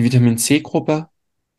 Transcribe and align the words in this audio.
Die 0.00 0.04
Vitamin 0.04 0.38
C-Gruppe 0.38 1.10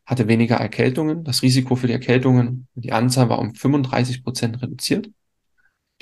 hatte 0.04 0.28
weniger 0.28 0.56
Erkältungen. 0.56 1.24
Das 1.24 1.44
Risiko 1.44 1.76
für 1.76 1.86
die 1.86 1.94
Erkältungen, 1.94 2.68
die 2.74 2.92
Anzahl 2.92 3.30
war 3.30 3.38
um 3.38 3.54
35 3.54 4.24
Prozent 4.24 4.60
reduziert. 4.64 5.12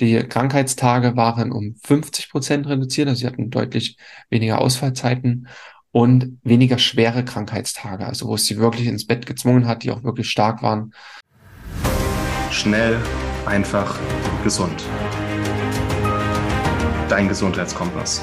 Die 0.00 0.14
Krankheitstage 0.20 1.18
waren 1.18 1.52
um 1.52 1.74
50 1.82 2.30
Prozent 2.30 2.66
reduziert, 2.66 3.08
also 3.08 3.20
sie 3.20 3.26
hatten 3.26 3.50
deutlich 3.50 3.98
weniger 4.30 4.62
Ausfallzeiten 4.62 5.48
und 5.92 6.38
weniger 6.42 6.78
schwere 6.78 7.26
Krankheitstage, 7.26 8.06
also 8.06 8.26
wo 8.26 8.36
es 8.36 8.46
sie 8.46 8.56
wirklich 8.56 8.86
ins 8.86 9.06
Bett 9.06 9.26
gezwungen 9.26 9.66
hat, 9.66 9.82
die 9.82 9.90
auch 9.90 10.02
wirklich 10.02 10.30
stark 10.30 10.62
waren. 10.62 10.94
Schnell, 12.50 12.98
einfach, 13.44 14.00
gesund. 14.42 14.82
Dein 17.10 17.28
Gesundheitskompass. 17.28 18.22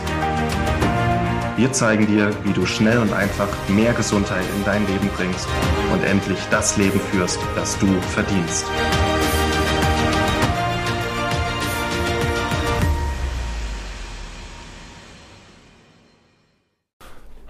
Wir 1.58 1.74
zeigen 1.74 2.06
dir, 2.06 2.30
wie 2.44 2.54
du 2.54 2.68
schnell 2.68 3.00
und 3.00 3.12
einfach 3.14 3.48
mehr 3.68 3.92
Gesundheit 3.94 4.46
in 4.56 4.64
dein 4.64 4.86
Leben 4.86 5.10
bringst 5.16 5.48
und 5.92 6.04
endlich 6.04 6.38
das 6.52 6.78
Leben 6.78 7.00
führst, 7.00 7.40
das 7.56 7.80
du 7.80 7.88
verdienst. 8.00 8.68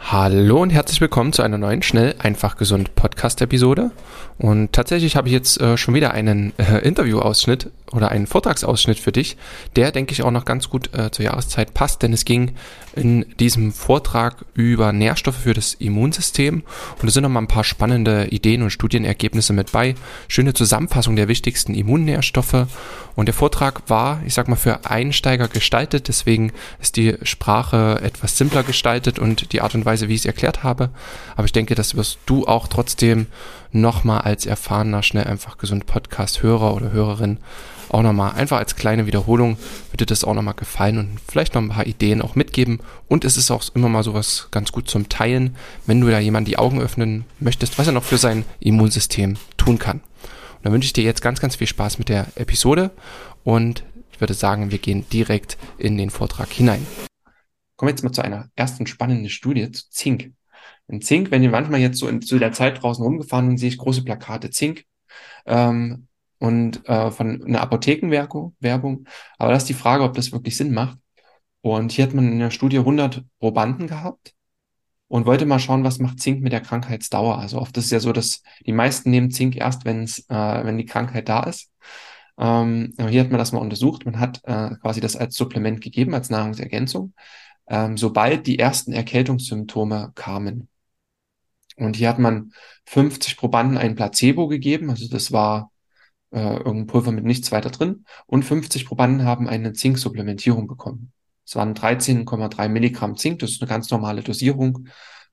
Hallo 0.09 0.61
und 0.61 0.69
herzlich 0.69 1.01
willkommen 1.01 1.33
zu 1.33 1.41
einer 1.41 1.57
neuen 1.57 1.83
Schnell, 1.83 2.15
einfach 2.19 2.55
gesund 2.55 2.95
Podcast-Episode. 2.95 3.91
Und 4.37 4.71
tatsächlich 4.71 5.17
habe 5.17 5.27
ich 5.27 5.33
jetzt 5.33 5.59
äh, 5.59 5.75
schon 5.75 5.93
wieder 5.93 6.11
einen 6.11 6.53
äh, 6.57 6.79
Interviewausschnitt 6.79 7.69
oder 7.91 8.09
einen 8.09 8.25
Vortragsausschnitt 8.25 8.99
für 8.99 9.11
dich, 9.11 9.35
der, 9.75 9.91
denke 9.91 10.13
ich, 10.13 10.23
auch 10.23 10.31
noch 10.31 10.45
ganz 10.45 10.69
gut 10.69 10.97
äh, 10.97 11.11
zur 11.11 11.25
Jahreszeit 11.25 11.73
passt, 11.73 12.03
denn 12.03 12.13
es 12.13 12.23
ging 12.23 12.55
in 12.97 13.25
diesem 13.39 13.71
Vortrag 13.71 14.45
über 14.53 14.91
Nährstoffe 14.91 15.37
für 15.37 15.53
das 15.53 15.73
Immunsystem 15.75 16.63
und 17.01 17.07
es 17.07 17.13
sind 17.13 17.23
noch 17.23 17.29
mal 17.29 17.41
ein 17.41 17.47
paar 17.47 17.63
spannende 17.63 18.27
Ideen 18.27 18.63
und 18.63 18.71
Studienergebnisse 18.71 19.53
mit 19.53 19.71
bei. 19.71 19.95
Schöne 20.27 20.53
Zusammenfassung 20.53 21.15
der 21.15 21.27
wichtigsten 21.27 21.73
Immunnährstoffe 21.73 22.67
und 23.15 23.27
der 23.27 23.33
Vortrag 23.33 23.89
war, 23.89 24.21
ich 24.25 24.33
sag 24.33 24.47
mal, 24.47 24.55
für 24.55 24.85
Einsteiger 24.85 25.47
gestaltet, 25.47 26.07
deswegen 26.07 26.51
ist 26.81 26.97
die 26.97 27.15
Sprache 27.23 27.99
etwas 28.03 28.37
simpler 28.37 28.63
gestaltet 28.63 29.19
und 29.19 29.53
die 29.53 29.61
Art 29.61 29.75
und 29.75 29.85
Weise, 29.85 30.09
wie 30.09 30.13
ich 30.13 30.21
es 30.21 30.25
erklärt 30.25 30.63
habe. 30.63 30.89
Aber 31.35 31.45
ich 31.45 31.53
denke, 31.53 31.75
das 31.75 31.95
wirst 31.95 32.19
du 32.25 32.45
auch 32.45 32.67
trotzdem 32.67 33.27
nochmal 33.71 34.21
als 34.21 34.45
erfahrener, 34.45 35.03
schnell 35.03 35.25
einfach 35.25 35.57
gesund 35.57 35.85
Podcast-Hörer 35.85 36.75
oder 36.75 36.91
Hörerin 36.91 37.39
auch 37.89 38.01
nochmal 38.01 38.33
einfach 38.33 38.57
als 38.57 38.75
kleine 38.75 39.05
Wiederholung 39.05 39.57
dir 39.99 40.05
das 40.05 40.23
auch 40.23 40.33
nochmal 40.33 40.53
gefallen 40.53 40.97
und 40.97 41.19
vielleicht 41.27 41.55
noch 41.55 41.61
ein 41.61 41.69
paar 41.69 41.87
Ideen 41.87 42.21
auch 42.21 42.35
mitgeben. 42.35 42.79
Und 43.07 43.25
es 43.25 43.37
ist 43.37 43.51
auch 43.51 43.63
immer 43.73 43.89
mal 43.89 44.03
sowas 44.03 44.47
ganz 44.51 44.71
gut 44.71 44.89
zum 44.89 45.09
Teilen, 45.09 45.55
wenn 45.85 45.99
du 45.99 46.09
da 46.09 46.19
jemand 46.19 46.47
die 46.47 46.57
Augen 46.57 46.79
öffnen 46.79 47.25
möchtest, 47.39 47.77
was 47.77 47.87
er 47.87 47.93
noch 47.93 48.03
für 48.03 48.17
sein 48.17 48.45
Immunsystem 48.59 49.37
tun 49.57 49.79
kann. 49.79 49.97
Und 49.97 50.65
dann 50.65 50.73
wünsche 50.73 50.87
ich 50.87 50.93
dir 50.93 51.03
jetzt 51.03 51.21
ganz, 51.21 51.39
ganz 51.39 51.55
viel 51.55 51.67
Spaß 51.67 51.99
mit 51.99 52.09
der 52.09 52.27
Episode 52.35 52.91
und 53.43 53.83
ich 54.11 54.21
würde 54.21 54.33
sagen, 54.33 54.71
wir 54.71 54.79
gehen 54.79 55.05
direkt 55.11 55.57
in 55.77 55.97
den 55.97 56.09
Vortrag 56.09 56.49
hinein. 56.49 56.85
Kommen 57.75 57.87
wir 57.87 57.91
jetzt 57.91 58.03
mal 58.03 58.11
zu 58.11 58.23
einer 58.23 58.49
ersten 58.55 58.87
spannenden 58.87 59.29
Studie 59.29 59.71
zu 59.71 59.89
Zink. 59.91 60.31
In 60.87 61.01
Zink, 61.01 61.31
wenn 61.31 61.43
ihr 61.43 61.51
manchmal 61.51 61.79
jetzt 61.79 61.99
so 61.99 62.07
in, 62.07 62.21
zu 62.21 62.39
der 62.39 62.51
Zeit 62.51 62.81
draußen 62.81 63.03
rumgefahren 63.03 63.47
und 63.49 63.57
sehe 63.57 63.69
ich 63.69 63.77
große 63.77 64.03
Plakate 64.03 64.49
Zink 64.49 64.85
ähm, 65.45 66.07
und 66.39 66.87
äh, 66.87 67.11
von 67.11 67.43
einer 67.43 67.61
Apothekenwerbung. 67.61 68.55
Werbung. 68.59 69.07
Aber 69.37 69.51
das 69.51 69.63
ist 69.63 69.69
die 69.69 69.73
Frage, 69.73 70.03
ob 70.03 70.13
das 70.13 70.31
wirklich 70.31 70.57
Sinn 70.57 70.73
macht. 70.73 70.97
Und 71.61 71.91
hier 71.91 72.05
hat 72.05 72.13
man 72.13 72.31
in 72.31 72.39
der 72.39 72.51
Studie 72.51 72.79
100 72.79 73.23
Probanden 73.39 73.87
gehabt 73.87 74.33
und 75.07 75.25
wollte 75.25 75.45
mal 75.45 75.59
schauen, 75.59 75.83
was 75.83 75.99
macht 75.99 76.19
Zink 76.19 76.41
mit 76.41 76.53
der 76.53 76.61
Krankheitsdauer. 76.61 77.37
Also 77.39 77.59
oft 77.59 77.75
ist 77.77 77.85
es 77.85 77.91
ja 77.91 77.99
so, 77.99 78.13
dass 78.13 78.41
die 78.65 78.73
meisten 78.73 79.09
nehmen 79.09 79.31
Zink 79.31 79.55
erst, 79.55 79.85
wenn's, 79.85 80.19
äh, 80.29 80.65
wenn 80.65 80.77
die 80.77 80.85
Krankheit 80.85 81.29
da 81.29 81.43
ist. 81.43 81.71
Ähm, 82.37 82.93
hier 83.09 83.21
hat 83.21 83.31
man 83.31 83.39
das 83.39 83.51
mal 83.51 83.59
untersucht. 83.59 84.05
Man 84.05 84.19
hat 84.19 84.41
äh, 84.43 84.75
quasi 84.81 85.01
das 85.01 85.15
als 85.15 85.35
Supplement 85.35 85.81
gegeben, 85.81 86.13
als 86.13 86.29
Nahrungsergänzung, 86.29 87.13
ähm, 87.67 87.97
sobald 87.97 88.47
die 88.47 88.59
ersten 88.59 88.93
Erkältungssymptome 88.93 90.11
kamen. 90.15 90.69
Und 91.77 91.95
hier 91.95 92.09
hat 92.09 92.19
man 92.19 92.51
50 92.85 93.37
Probanden 93.37 93.77
ein 93.77 93.95
Placebo 93.95 94.47
gegeben, 94.47 94.89
also 94.89 95.07
das 95.07 95.31
war 95.31 95.71
äh, 96.31 96.57
irgendein 96.57 96.87
Pulver 96.87 97.11
mit 97.11 97.25
nichts 97.25 97.51
weiter 97.51 97.69
drin, 97.69 98.05
und 98.25 98.43
50 98.43 98.85
Probanden 98.85 99.25
haben 99.25 99.47
eine 99.47 99.73
Zinksupplementierung 99.73 100.67
bekommen. 100.67 101.11
Es 101.45 101.55
waren 101.55 101.73
13,3 101.73 102.67
Milligramm 102.67 103.15
Zink, 103.15 103.39
das 103.39 103.51
ist 103.51 103.61
eine 103.61 103.69
ganz 103.69 103.89
normale 103.89 104.21
Dosierung, 104.21 104.87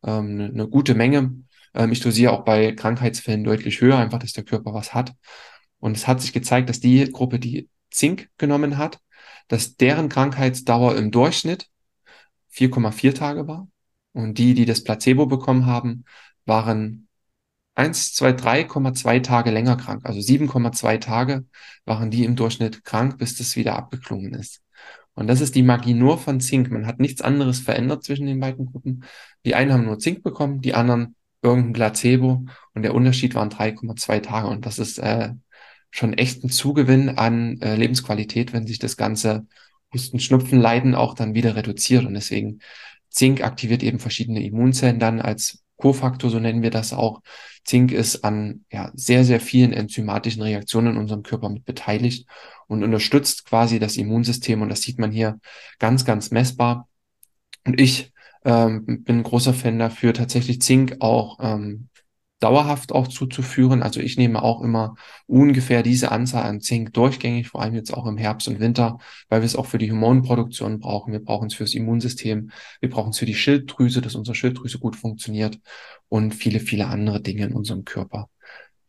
ähm, 0.04 0.30
eine, 0.30 0.44
eine 0.46 0.68
gute 0.68 0.94
Menge. 0.94 1.34
Ähm, 1.74 1.92
ich 1.92 2.00
dosiere 2.00 2.32
auch 2.32 2.44
bei 2.44 2.72
Krankheitsfällen 2.72 3.44
deutlich 3.44 3.80
höher, 3.80 3.98
einfach, 3.98 4.18
dass 4.18 4.32
der 4.32 4.44
Körper 4.44 4.72
was 4.74 4.94
hat. 4.94 5.12
Und 5.80 5.96
es 5.96 6.06
hat 6.06 6.20
sich 6.20 6.32
gezeigt, 6.32 6.68
dass 6.68 6.80
die 6.80 7.10
Gruppe, 7.10 7.38
die 7.38 7.68
Zink 7.90 8.30
genommen 8.38 8.78
hat, 8.78 9.00
dass 9.48 9.76
deren 9.76 10.08
Krankheitsdauer 10.08 10.96
im 10.96 11.10
Durchschnitt 11.10 11.68
4,4 12.52 13.14
Tage 13.14 13.46
war. 13.48 13.68
Und 14.12 14.38
die, 14.38 14.54
die 14.54 14.64
das 14.64 14.84
Placebo 14.84 15.26
bekommen 15.26 15.66
haben, 15.66 16.04
waren 16.46 17.03
1, 17.74 18.14
2, 18.14 18.30
3,2 18.30 19.22
Tage 19.22 19.50
länger 19.50 19.76
krank. 19.76 20.02
Also 20.04 20.20
7,2 20.20 20.98
Tage 20.98 21.44
waren 21.84 22.10
die 22.10 22.24
im 22.24 22.36
Durchschnitt 22.36 22.84
krank, 22.84 23.18
bis 23.18 23.36
das 23.36 23.56
wieder 23.56 23.76
abgeklungen 23.76 24.34
ist. 24.34 24.62
Und 25.14 25.28
das 25.28 25.40
ist 25.40 25.54
die 25.54 25.62
Magie 25.62 25.94
nur 25.94 26.18
von 26.18 26.40
Zink. 26.40 26.70
Man 26.70 26.86
hat 26.86 26.98
nichts 26.98 27.22
anderes 27.22 27.60
verändert 27.60 28.04
zwischen 28.04 28.26
den 28.26 28.40
beiden 28.40 28.66
Gruppen. 28.66 29.04
Die 29.44 29.54
einen 29.54 29.72
haben 29.72 29.84
nur 29.84 29.98
Zink 29.98 30.22
bekommen, 30.22 30.60
die 30.60 30.74
anderen 30.74 31.14
irgendein 31.42 31.72
Placebo. 31.72 32.46
Und 32.74 32.82
der 32.82 32.94
Unterschied 32.94 33.34
waren 33.34 33.50
3,2 33.50 34.20
Tage. 34.20 34.48
Und 34.48 34.66
das 34.66 34.78
ist 34.78 34.98
äh, 34.98 35.30
schon 35.90 36.14
echt 36.14 36.42
ein 36.42 36.50
Zugewinn 36.50 37.10
an 37.10 37.60
äh, 37.60 37.76
Lebensqualität, 37.76 38.52
wenn 38.52 38.66
sich 38.66 38.78
das 38.78 38.96
ganze 38.96 39.46
Husten, 39.92 40.18
Schnupfen, 40.18 40.60
Leiden 40.60 40.94
auch 40.94 41.14
dann 41.14 41.34
wieder 41.34 41.54
reduziert. 41.54 42.04
Und 42.04 42.14
deswegen 42.14 42.60
Zink 43.08 43.42
aktiviert 43.42 43.84
eben 43.84 44.00
verschiedene 44.00 44.42
Immunzellen 44.44 44.98
dann 44.98 45.20
als 45.20 45.63
Kofaktor, 45.84 46.30
so 46.30 46.40
nennen 46.40 46.62
wir 46.62 46.70
das 46.70 46.94
auch. 46.94 47.20
Zink 47.62 47.92
ist 47.92 48.24
an 48.24 48.64
ja, 48.72 48.90
sehr, 48.94 49.22
sehr 49.22 49.38
vielen 49.38 49.74
enzymatischen 49.74 50.40
Reaktionen 50.40 50.94
in 50.94 50.96
unserem 50.96 51.22
Körper 51.22 51.50
mit 51.50 51.66
beteiligt 51.66 52.26
und 52.68 52.82
unterstützt 52.82 53.44
quasi 53.44 53.78
das 53.78 53.98
Immunsystem. 53.98 54.62
Und 54.62 54.70
das 54.70 54.80
sieht 54.80 54.98
man 54.98 55.12
hier 55.12 55.38
ganz, 55.78 56.06
ganz 56.06 56.30
messbar. 56.30 56.88
Und 57.66 57.78
ich 57.78 58.14
ähm, 58.46 59.04
bin 59.04 59.22
großer 59.22 59.52
Fan 59.52 59.78
dafür, 59.78 60.14
tatsächlich 60.14 60.62
Zink 60.62 60.96
auch 61.00 61.38
ähm, 61.42 61.90
dauerhaft 62.44 62.92
auch 62.92 63.08
zuzuführen. 63.08 63.82
Also 63.82 64.00
ich 64.00 64.18
nehme 64.18 64.42
auch 64.42 64.60
immer 64.60 64.96
ungefähr 65.26 65.82
diese 65.82 66.12
Anzahl 66.12 66.42
an 66.44 66.60
Zink 66.60 66.92
durchgängig, 66.92 67.48
vor 67.48 67.62
allem 67.62 67.74
jetzt 67.74 67.94
auch 67.94 68.04
im 68.06 68.18
Herbst 68.18 68.48
und 68.48 68.60
Winter, 68.60 68.98
weil 69.30 69.40
wir 69.40 69.46
es 69.46 69.56
auch 69.56 69.64
für 69.64 69.78
die 69.78 69.90
Hormonproduktion 69.90 70.78
brauchen. 70.78 71.12
Wir 71.12 71.24
brauchen 71.24 71.46
es 71.46 71.54
fürs 71.54 71.72
Immunsystem. 71.72 72.50
Wir 72.80 72.90
brauchen 72.90 73.10
es 73.10 73.18
für 73.18 73.24
die 73.24 73.34
Schilddrüse, 73.34 74.02
dass 74.02 74.14
unsere 74.14 74.34
Schilddrüse 74.34 74.78
gut 74.78 74.94
funktioniert 74.94 75.58
und 76.10 76.34
viele, 76.34 76.60
viele 76.60 76.88
andere 76.88 77.22
Dinge 77.22 77.46
in 77.46 77.54
unserem 77.54 77.86
Körper. 77.86 78.28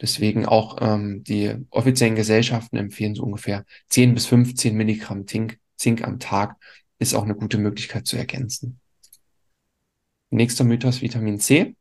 Deswegen 0.01 0.45
auch 0.45 0.79
ähm, 0.81 1.23
die 1.23 1.55
offiziellen 1.69 2.15
Gesellschaften 2.15 2.75
empfehlen 2.75 3.15
so 3.15 3.23
ungefähr 3.23 3.63
10 3.87 4.15
bis 4.15 4.25
15 4.25 4.75
Milligramm 4.75 5.27
Zink, 5.27 5.59
Zink 5.77 6.05
am 6.05 6.19
Tag 6.19 6.57
ist 6.99 7.13
auch 7.13 7.23
eine 7.23 7.35
gute 7.35 7.57
Möglichkeit 7.57 8.05
zu 8.05 8.17
ergänzen. 8.17 8.81
Nächster 10.29 10.65
Mythos 10.65 11.01
Vitamin 11.01 11.39
C. 11.39 11.75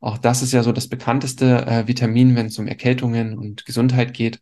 Auch 0.00 0.18
das 0.18 0.42
ist 0.42 0.52
ja 0.52 0.62
so 0.62 0.72
das 0.72 0.88
bekannteste 0.88 1.66
äh, 1.66 1.88
Vitamin, 1.88 2.36
wenn 2.36 2.46
es 2.46 2.58
um 2.58 2.66
Erkältungen 2.66 3.36
und 3.36 3.66
Gesundheit 3.66 4.14
geht. 4.14 4.40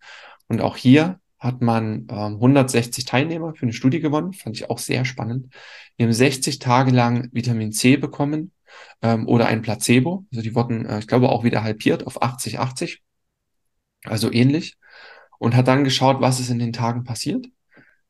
Und 0.49 0.61
auch 0.61 0.77
hier 0.77 1.21
hat 1.39 1.61
man 1.63 2.07
ähm, 2.11 2.35
160 2.35 3.05
Teilnehmer 3.05 3.55
für 3.55 3.63
eine 3.63 3.73
Studie 3.73 4.01
gewonnen, 4.01 4.33
fand 4.33 4.57
ich 4.57 4.71
auch 4.71 4.79
sehr 4.79 5.05
spannend. 5.05 5.55
Die 5.99 6.05
haben 6.05 6.13
60 6.13 6.59
Tage 6.59 6.91
lang 6.91 7.29
Vitamin 7.33 7.73
C 7.73 7.97
bekommen 7.97 8.53
ähm, 9.03 9.27
oder 9.27 9.47
ein 9.47 9.63
Placebo. 9.63 10.27
Also 10.33 10.43
die 10.43 10.55
wurden, 10.55 10.87
äh, 10.87 10.99
ich 10.99 11.07
glaube, 11.07 11.29
auch 11.31 11.45
wieder 11.45 11.63
halbiert 11.63 12.07
auf 12.07 12.23
80, 12.23 12.59
80. 12.59 13.03
Also 14.05 14.33
ähnlich. 14.33 14.77
Und 15.39 15.55
hat 15.55 15.69
dann 15.69 15.85
geschaut, 15.85 16.21
was 16.21 16.41
ist 16.41 16.51
in 16.51 16.59
den 16.59 16.73
Tagen 16.73 17.05
passiert. 17.05 17.47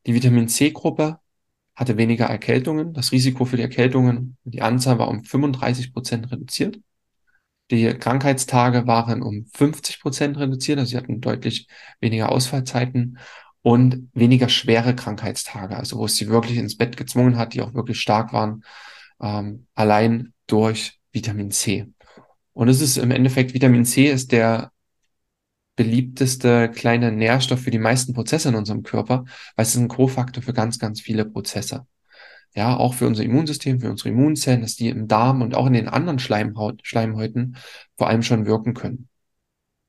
Die 0.06 0.14
Vitamin 0.14 0.48
C-Gruppe 0.48 1.18
hatte 1.74 1.96
weniger 1.96 2.26
Erkältungen. 2.26 2.94
Das 2.94 3.12
Risiko 3.12 3.44
für 3.44 3.56
die 3.56 3.62
Erkältungen, 3.62 4.36
die 4.44 4.62
Anzahl 4.62 4.98
war 4.98 5.08
um 5.08 5.24
35 5.24 5.92
Prozent 5.92 6.30
reduziert. 6.30 6.78
Die 7.70 7.92
Krankheitstage 7.94 8.86
waren 8.86 9.22
um 9.22 9.46
50 9.46 10.00
Prozent 10.00 10.38
reduziert, 10.38 10.78
also 10.78 10.90
sie 10.90 10.96
hatten 10.96 11.20
deutlich 11.20 11.66
weniger 12.00 12.30
Ausfallzeiten 12.30 13.18
und 13.62 14.08
weniger 14.14 14.48
schwere 14.48 14.94
Krankheitstage, 14.94 15.76
also 15.76 15.98
wo 15.98 16.04
es 16.04 16.14
sie 16.16 16.28
wirklich 16.28 16.58
ins 16.58 16.76
Bett 16.76 16.96
gezwungen 16.96 17.36
hat, 17.36 17.54
die 17.54 17.62
auch 17.62 17.74
wirklich 17.74 18.00
stark 18.00 18.32
waren, 18.32 18.62
ähm, 19.20 19.66
allein 19.74 20.32
durch 20.46 21.00
Vitamin 21.10 21.50
C. 21.50 21.88
Und 22.52 22.68
es 22.68 22.80
ist 22.80 22.96
im 22.96 23.10
Endeffekt, 23.10 23.54
Vitamin 23.54 23.84
C 23.84 24.06
ist 24.08 24.30
der 24.30 24.70
beliebteste 25.74 26.70
kleine 26.70 27.12
Nährstoff 27.12 27.60
für 27.60 27.70
die 27.70 27.78
meisten 27.78 28.14
Prozesse 28.14 28.48
in 28.48 28.54
unserem 28.54 28.82
Körper, 28.82 29.24
weil 29.56 29.64
es 29.64 29.74
ist 29.74 29.80
ein 29.80 29.88
Kofaktor 29.88 30.42
für 30.42 30.54
ganz, 30.54 30.78
ganz 30.78 31.00
viele 31.00 31.24
Prozesse. 31.24 31.86
Ja, 32.56 32.74
auch 32.76 32.94
für 32.94 33.06
unser 33.06 33.22
Immunsystem, 33.22 33.80
für 33.80 33.90
unsere 33.90 34.08
Immunzellen, 34.08 34.62
dass 34.62 34.76
die 34.76 34.88
im 34.88 35.08
Darm 35.08 35.42
und 35.42 35.54
auch 35.54 35.66
in 35.66 35.74
den 35.74 35.88
anderen 35.88 36.18
Schleimhaut, 36.18 36.80
Schleimhäuten 36.84 37.56
vor 37.98 38.08
allem 38.08 38.22
schon 38.22 38.46
wirken 38.46 38.72
können. 38.72 39.08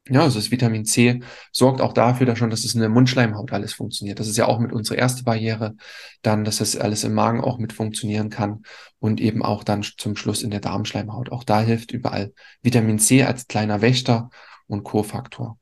Ja, 0.09 0.21
also 0.21 0.39
das 0.39 0.51
Vitamin 0.51 0.85
C 0.85 1.21
sorgt 1.51 1.81
auch 1.81 1.93
dafür, 1.93 2.25
dass 2.25 2.37
schon, 2.37 2.49
dass 2.49 2.63
es 2.63 2.73
in 2.73 2.79
der 2.79 2.89
Mundschleimhaut 2.89 3.51
alles 3.51 3.73
funktioniert. 3.73 4.19
Das 4.19 4.27
ist 4.27 4.37
ja 4.37 4.47
auch 4.47 4.59
mit 4.59 4.71
unserer 4.71 4.97
erste 4.97 5.23
Barriere, 5.23 5.75
dann, 6.21 6.43
dass 6.43 6.57
das 6.57 6.77
alles 6.77 7.03
im 7.03 7.13
Magen 7.13 7.41
auch 7.41 7.57
mit 7.57 7.73
funktionieren 7.73 8.29
kann 8.29 8.63
und 8.99 9.19
eben 9.19 9.43
auch 9.43 9.63
dann 9.63 9.83
zum 9.83 10.15
Schluss 10.15 10.43
in 10.43 10.51
der 10.51 10.61
Darmschleimhaut. 10.61 11.31
Auch 11.31 11.43
da 11.43 11.61
hilft 11.61 11.91
überall 11.91 12.33
Vitamin 12.61 12.99
C 12.99 13.23
als 13.23 13.47
kleiner 13.47 13.81
Wächter 13.81 14.29
und 14.67 14.83
Kofaktor. 14.83 15.57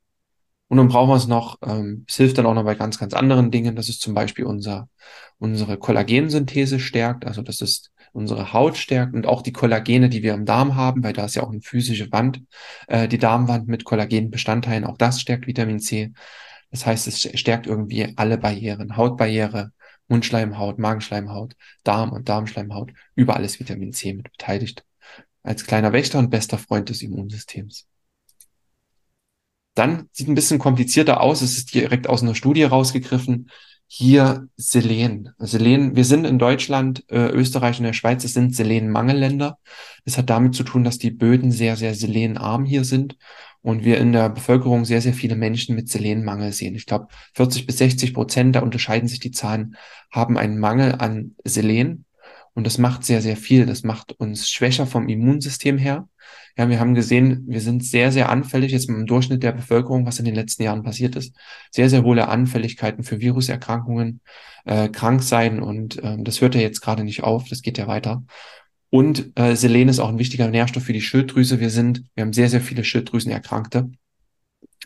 Und 0.68 0.78
dann 0.78 0.88
brauchen 0.88 1.10
wir 1.10 1.16
es 1.16 1.28
noch, 1.28 1.58
ähm, 1.62 2.04
es 2.08 2.16
hilft 2.16 2.38
dann 2.38 2.46
auch 2.46 2.54
noch 2.54 2.64
bei 2.64 2.74
ganz, 2.74 2.98
ganz 2.98 3.14
anderen 3.14 3.50
Dingen. 3.50 3.76
Das 3.76 3.88
ist 3.88 4.00
zum 4.00 4.14
Beispiel 4.14 4.44
unser, 4.44 4.88
unsere 5.38 5.78
Kollagensynthese 5.78 6.80
stärkt. 6.80 7.24
Also 7.24 7.42
das 7.42 7.60
ist 7.60 7.92
unsere 8.12 8.52
Haut 8.52 8.76
stärkt 8.76 9.14
und 9.14 9.26
auch 9.26 9.42
die 9.42 9.52
Kollagene, 9.52 10.08
die 10.08 10.22
wir 10.22 10.34
im 10.34 10.44
Darm 10.44 10.74
haben, 10.74 11.04
weil 11.04 11.12
da 11.12 11.26
ist 11.26 11.36
ja 11.36 11.42
auch 11.42 11.50
eine 11.50 11.60
physische 11.60 12.10
Wand, 12.10 12.42
äh, 12.88 13.06
die 13.06 13.18
Darmwand 13.18 13.68
mit 13.68 13.84
Kollagenbestandteilen. 13.84 14.84
Auch 14.84 14.96
das 14.96 15.20
stärkt 15.20 15.46
Vitamin 15.46 15.78
C. 15.78 16.12
Das 16.70 16.84
heißt, 16.84 17.06
es 17.06 17.20
stärkt 17.38 17.66
irgendwie 17.66 18.14
alle 18.16 18.38
Barrieren. 18.38 18.96
Hautbarriere, 18.96 19.72
Mundschleimhaut, 20.08 20.78
Magenschleimhaut, 20.78 21.54
Darm 21.84 22.10
und 22.12 22.28
Darmschleimhaut. 22.28 22.92
Überall 23.14 23.44
ist 23.44 23.60
Vitamin 23.60 23.92
C 23.92 24.14
mit 24.14 24.32
beteiligt. 24.32 24.84
Als 25.42 25.64
kleiner 25.64 25.92
Wächter 25.92 26.18
und 26.18 26.30
bester 26.30 26.58
Freund 26.58 26.88
des 26.88 27.02
Immunsystems. 27.02 27.86
Dann 29.76 30.08
sieht 30.10 30.26
ein 30.26 30.34
bisschen 30.34 30.58
komplizierter 30.58 31.20
aus. 31.20 31.42
Es 31.42 31.56
ist 31.56 31.74
direkt 31.74 32.08
aus 32.08 32.22
einer 32.22 32.34
Studie 32.34 32.64
rausgegriffen. 32.64 33.50
Hier 33.86 34.48
Selen. 34.56 35.30
Selen, 35.38 35.94
wir 35.94 36.04
sind 36.04 36.24
in 36.24 36.40
Deutschland, 36.40 37.04
äh, 37.08 37.28
Österreich 37.28 37.78
und 37.78 37.84
der 37.84 37.92
Schweiz, 37.92 38.24
es 38.24 38.32
sind 38.32 38.56
Selenmangelländer. 38.56 39.58
Das 40.04 40.18
hat 40.18 40.28
damit 40.28 40.56
zu 40.56 40.64
tun, 40.64 40.82
dass 40.82 40.98
die 40.98 41.12
Böden 41.12 41.52
sehr, 41.52 41.76
sehr 41.76 41.94
selenarm 41.94 42.64
hier 42.64 42.84
sind 42.84 43.16
und 43.62 43.84
wir 43.84 43.98
in 43.98 44.12
der 44.12 44.28
Bevölkerung 44.28 44.84
sehr, 44.84 45.02
sehr 45.02 45.12
viele 45.12 45.36
Menschen 45.36 45.76
mit 45.76 45.88
Selenmangel 45.88 46.52
sehen. 46.52 46.74
Ich 46.74 46.86
glaube, 46.86 47.08
40 47.34 47.66
bis 47.66 47.78
60 47.78 48.14
Prozent, 48.14 48.56
da 48.56 48.60
unterscheiden 48.60 49.08
sich 49.08 49.20
die 49.20 49.30
Zahlen, 49.30 49.76
haben 50.10 50.38
einen 50.38 50.58
Mangel 50.58 50.96
an 50.96 51.36
Selen. 51.44 52.05
Und 52.56 52.64
das 52.64 52.78
macht 52.78 53.04
sehr, 53.04 53.20
sehr 53.20 53.36
viel. 53.36 53.66
Das 53.66 53.82
macht 53.82 54.12
uns 54.12 54.48
schwächer 54.48 54.86
vom 54.86 55.10
Immunsystem 55.10 55.76
her. 55.76 56.08
Ja, 56.56 56.70
wir 56.70 56.80
haben 56.80 56.94
gesehen, 56.94 57.44
wir 57.46 57.60
sind 57.60 57.84
sehr, 57.84 58.10
sehr 58.12 58.30
anfällig 58.30 58.72
jetzt 58.72 58.88
im 58.88 59.04
Durchschnitt 59.04 59.42
der 59.42 59.52
Bevölkerung, 59.52 60.06
was 60.06 60.18
in 60.18 60.24
den 60.24 60.34
letzten 60.34 60.62
Jahren 60.62 60.82
passiert 60.82 61.16
ist. 61.16 61.36
Sehr, 61.70 61.90
sehr 61.90 62.02
hohe 62.02 62.26
Anfälligkeiten 62.26 63.04
für 63.04 63.20
Viruserkrankungen, 63.20 64.22
äh, 64.64 64.88
krank 64.88 65.22
sein 65.22 65.62
und 65.62 66.02
äh, 66.02 66.16
das 66.18 66.40
hört 66.40 66.54
ja 66.54 66.62
jetzt 66.62 66.80
gerade 66.80 67.04
nicht 67.04 67.22
auf, 67.22 67.46
das 67.46 67.60
geht 67.60 67.76
ja 67.76 67.88
weiter. 67.88 68.24
Und 68.88 69.38
äh, 69.38 69.54
Selen 69.54 69.90
ist 69.90 69.98
auch 69.98 70.08
ein 70.08 70.18
wichtiger 70.18 70.48
Nährstoff 70.48 70.84
für 70.84 70.94
die 70.94 71.02
Schilddrüse. 71.02 71.60
Wir 71.60 71.68
sind, 71.68 72.04
wir 72.14 72.22
haben 72.22 72.32
sehr, 72.32 72.48
sehr 72.48 72.62
viele 72.62 72.84
Schilddrüsenerkrankte. 72.84 73.90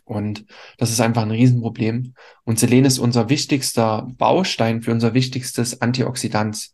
Und 0.03 0.45
das 0.77 0.91
ist 0.91 0.99
einfach 0.99 1.21
ein 1.21 1.31
Riesenproblem. 1.31 2.15
Und 2.43 2.59
Selen 2.59 2.83
ist 2.83 2.99
unser 2.99 3.29
wichtigster 3.29 4.09
Baustein 4.17 4.81
für 4.81 4.91
unser 4.91 5.13
wichtigstes 5.13 5.81
Antioxidant. 5.81 6.71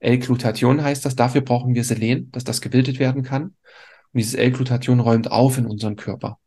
L-Glutathion 0.00 0.82
heißt 0.82 1.04
das. 1.04 1.16
Dafür 1.16 1.42
brauchen 1.42 1.74
wir 1.74 1.84
Selen, 1.84 2.30
dass 2.32 2.44
das 2.44 2.60
gebildet 2.60 2.98
werden 2.98 3.22
kann. 3.22 3.42
Und 3.44 4.18
dieses 4.18 4.34
L-Glutathion 4.34 5.00
räumt 5.00 5.30
auf 5.30 5.58
in 5.58 5.66
unseren 5.66 5.96
Körper. 5.96 6.38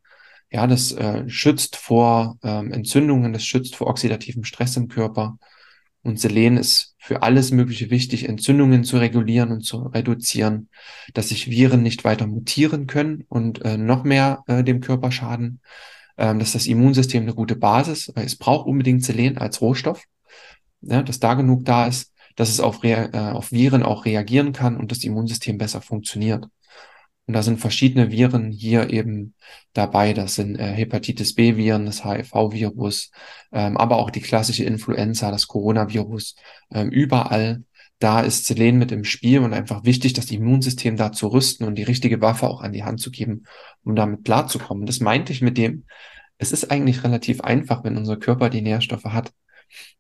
Ja, 0.51 0.67
das 0.67 0.91
äh, 0.91 1.27
schützt 1.29 1.77
vor 1.77 2.37
ähm, 2.43 2.71
Entzündungen, 2.71 3.33
das 3.33 3.43
schützt 3.43 3.75
vor 3.75 3.87
oxidativem 3.87 4.43
Stress 4.43 4.77
im 4.77 4.87
Körper. 4.87 5.37
Und 6.03 6.19
Selen 6.19 6.57
ist 6.57 6.95
für 6.99 7.23
alles 7.23 7.51
Mögliche 7.51 7.89
wichtig, 7.89 8.27
Entzündungen 8.27 8.83
zu 8.83 8.97
regulieren 8.97 9.51
und 9.51 9.61
zu 9.61 9.77
reduzieren, 9.77 10.69
dass 11.13 11.29
sich 11.29 11.49
Viren 11.49 11.81
nicht 11.81 12.03
weiter 12.03 12.27
mutieren 12.27 12.87
können 12.87 13.23
und 13.29 13.63
äh, 13.63 13.77
noch 13.77 14.03
mehr 14.03 14.43
äh, 14.47 14.63
dem 14.63 14.81
Körper 14.81 15.11
schaden. 15.11 15.61
Ähm, 16.15 16.37
dass 16.37 16.51
das 16.51 16.67
Immunsystem 16.67 17.23
eine 17.23 17.33
gute 17.33 17.55
Basis, 17.55 18.11
weil 18.13 18.25
es 18.25 18.35
braucht 18.35 18.67
unbedingt 18.67 19.03
Selen 19.03 19.39
als 19.39 19.61
Rohstoff, 19.61 20.03
ja, 20.81 21.01
dass 21.01 21.19
da 21.19 21.33
genug 21.33 21.65
da 21.65 21.87
ist, 21.87 22.12
dass 22.35 22.49
es 22.49 22.59
auf, 22.59 22.83
äh, 22.83 23.09
auf 23.13 23.51
Viren 23.51 23.83
auch 23.83 24.05
reagieren 24.05 24.53
kann 24.53 24.77
und 24.77 24.91
das 24.91 25.03
Immunsystem 25.03 25.57
besser 25.57 25.81
funktioniert. 25.81 26.45
Und 27.25 27.33
da 27.33 27.43
sind 27.43 27.59
verschiedene 27.59 28.11
Viren 28.11 28.51
hier 28.51 28.89
eben 28.89 29.33
dabei. 29.71 30.13
Das 30.13 30.35
sind 30.35 30.57
äh, 30.57 30.73
Hepatitis 30.73 31.35
B-Viren, 31.35 31.85
das 31.85 32.03
HIV-Virus, 32.03 33.11
ähm, 33.53 33.77
aber 33.77 33.97
auch 33.97 34.09
die 34.09 34.21
klassische 34.21 34.65
Influenza, 34.65 35.31
das 35.31 35.47
Coronavirus. 35.47 36.35
Ähm, 36.71 36.89
überall 36.89 37.63
da 38.03 38.19
ist 38.19 38.45
Selen 38.45 38.77
mit 38.77 38.91
im 38.91 39.05
Spiel 39.05 39.39
und 39.39 39.53
einfach 39.53 39.85
wichtig, 39.85 40.11
das 40.11 40.29
Immunsystem 40.29 40.97
da 40.97 41.13
zu 41.13 41.27
rüsten 41.27 41.65
und 41.65 41.75
die 41.75 41.83
richtige 41.83 42.19
Waffe 42.19 42.49
auch 42.49 42.61
an 42.61 42.73
die 42.73 42.83
Hand 42.83 42.99
zu 42.99 43.11
geben, 43.11 43.45
um 43.85 43.95
damit 43.95 44.25
klarzukommen. 44.25 44.85
Das 44.85 44.99
meinte 44.99 45.31
ich 45.31 45.41
mit 45.41 45.57
dem, 45.57 45.85
es 46.37 46.51
ist 46.51 46.69
eigentlich 46.69 47.05
relativ 47.05 47.39
einfach, 47.39 47.85
wenn 47.85 47.95
unser 47.95 48.17
Körper 48.17 48.49
die 48.49 48.61
Nährstoffe 48.61 49.05
hat. 49.05 49.31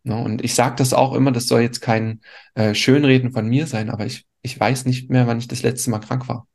Ne, 0.03 0.17
und 0.17 0.43
ich 0.43 0.53
sage 0.53 0.75
das 0.77 0.93
auch 0.93 1.13
immer, 1.13 1.31
das 1.31 1.47
soll 1.47 1.61
jetzt 1.61 1.81
kein 1.81 2.21
äh, 2.55 2.75
Schönreden 2.75 3.31
von 3.31 3.47
mir 3.47 3.67
sein, 3.67 3.89
aber 3.89 4.05
ich, 4.05 4.25
ich 4.41 4.59
weiß 4.59 4.85
nicht 4.85 5.09
mehr, 5.09 5.27
wann 5.27 5.39
ich 5.39 5.47
das 5.47 5.63
letzte 5.63 5.89
Mal 5.89 5.99
krank 5.99 6.27
war. 6.27 6.47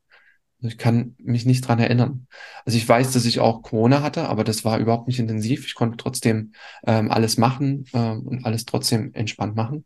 Ich 0.61 0.77
kann 0.77 1.15
mich 1.19 1.47
nicht 1.47 1.67
dran 1.67 1.79
erinnern. 1.79 2.27
Also 2.65 2.77
ich 2.79 2.89
weiß, 2.89 3.13
dass 3.13 3.25
ich 3.25 3.39
auch 3.39 3.63
Corona 3.63 4.03
hatte, 4.03 4.29
aber 4.29 4.43
das 4.43 4.65
war 4.65 4.79
überhaupt 4.79 5.07
nicht 5.07 5.21
intensiv. 5.21 5.65
Ich 5.67 5.75
konnte 5.75 5.97
trotzdem 5.97 6.53
ähm, 6.85 7.13
alles 7.13 7.39
machen 7.39 7.85
ähm, 7.93 8.23
und 8.23 8.45
alles 8.45 8.65
trotzdem 8.65 9.15
entspannt 9.15 9.55
machen. 9.55 9.85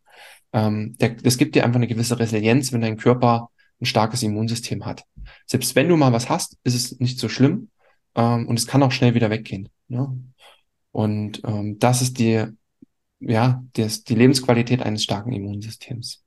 Ähm, 0.55 0.97
der, 0.99 1.11
das 1.11 1.37
gibt 1.37 1.55
dir 1.55 1.65
einfach 1.65 1.77
eine 1.77 1.89
gewisse 1.89 2.19
Resilienz, 2.19 2.73
wenn 2.73 2.81
dein 2.81 2.97
Körper 2.97 3.51
ein 3.81 3.87
starkes 3.87 4.23
Immunsystem 4.23 4.87
hat. 4.87 5.05
Selbst 5.47 5.77
wenn 5.77 5.89
du 5.89 5.97
mal 5.97 6.13
was 6.13 6.31
hast, 6.31 6.57
ist 6.65 6.75
es 6.75 6.99
nicht 7.01 7.19
so 7.19 7.29
schlimm 7.29 7.69
ähm, 8.15 8.47
und 8.49 8.59
es 8.59 8.67
kann 8.67 8.83
auch 8.83 8.93
schnell 8.93 9.15
wieder 9.15 9.29
weggehen. 9.31 9.69
Ne? 9.89 10.09
Und 10.91 11.43
ähm, 11.45 11.79
das 11.79 12.01
ist 12.01 12.19
die, 12.19 12.47
ja, 13.27 13.63
das, 13.75 14.05
die 14.05 14.15
Lebensqualität 14.15 14.83
eines 14.83 15.03
starken 15.03 15.33
Immunsystems. 15.33 16.23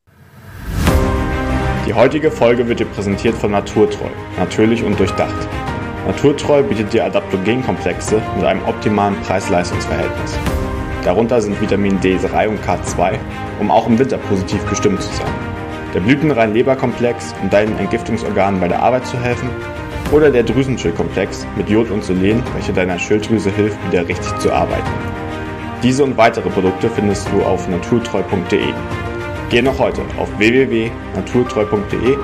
Die 1.88 1.94
heutige 1.94 2.32
Folge 2.32 2.68
wird 2.68 2.80
dir 2.80 2.86
präsentiert 2.86 3.36
von 3.36 3.52
Naturtreu, 3.52 4.10
natürlich 4.38 4.84
und 4.84 5.00
durchdacht. 5.00 5.48
Naturtreu 6.08 6.64
bietet 6.64 6.94
dir 6.94 7.06
Adaptogenkomplexe 7.06 8.22
mit 8.36 8.46
einem 8.46 8.64
optimalen 8.66 9.16
Preis-Leistungs-Verhältnis. 9.22 10.38
Darunter 11.04 11.42
sind 11.42 11.60
Vitamin 11.62 12.00
D3 12.00 12.48
und 12.48 12.60
K2, 12.62 13.20
um 13.60 13.70
auch 13.70 13.88
im 13.88 14.00
Winter 14.00 14.18
positiv 14.18 14.68
gestimmt 14.68 15.02
zu 15.02 15.14
sein. 15.14 15.34
Der 15.94 16.00
Blütenrein-Leberkomplex, 16.00 17.36
um 17.42 17.50
deinen 17.50 17.78
Entgiftungsorganen 17.78 18.60
bei 18.60 18.68
der 18.68 18.82
Arbeit 18.82 19.06
zu 19.06 19.20
helfen. 19.20 19.50
Oder 20.12 20.32
der 20.32 20.44
Drüsenschildkomplex 20.44 21.46
mit 21.56 21.70
Jod 21.70 21.90
und 21.90 22.04
Selen, 22.04 22.44
welcher 22.54 22.74
deiner 22.74 23.00
Schilddrüse 23.00 23.52
hilft, 23.52 23.78
wieder 23.88 24.08
richtig 24.08 24.38
zu 24.40 24.52
arbeiten. 24.52 25.25
Diese 25.84 26.04
und 26.04 26.18
weitere 26.18 26.50
Produkte 26.50 26.90
findest 26.90 27.28
du 27.32 27.44
auf 27.44 27.68
naturtreu.de. 27.68 28.74
Geh 29.50 29.62
noch 29.62 29.78
heute 29.78 30.02
auf 30.18 30.36
www.naturtreu.de 30.40 32.18